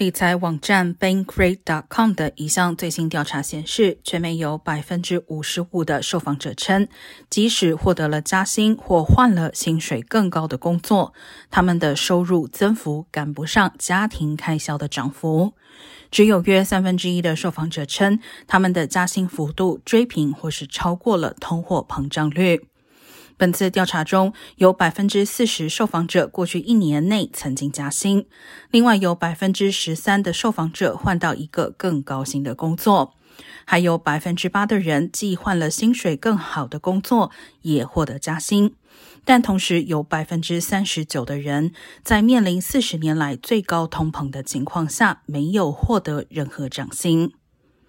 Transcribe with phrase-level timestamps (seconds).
[0.00, 6.88] 理财网站 Bankrate.com 的一项最新调查显示，全美有百分之五十五的受访者称，
[7.28, 11.12] 即使获得了加薪或换了薪水更高的工作，
[11.50, 15.52] 他们的收入增幅赶不上家庭开销的涨幅。
[16.10, 22.69] 只有约三分之一的受访者称，他们的加薪幅度追平或是超过了通货膨胀率。
[23.40, 28.26] 本次调查中有百分之四十受访者过去一年内曾经加薪，
[28.70, 33.14] 另外有百分之十三的受访者换到一个更高薪的工作，
[33.64, 37.30] 还有百分之八的人既换了薪水更好的工作，
[37.62, 38.74] 也获得加薪。
[39.24, 47.32] 但同时有百分之三十九的人在面临四十年来最高通膨的情况下，没有获得任何涨薪。